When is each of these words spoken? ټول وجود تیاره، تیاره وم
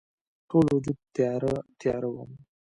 ټول 0.49 0.65
وجود 0.75 0.97
تیاره، 1.15 1.53
تیاره 1.79 2.09
وم 2.11 2.31